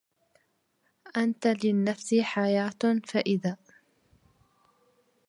[1.17, 2.71] أنت للنفس حياة
[3.07, 3.57] فإذا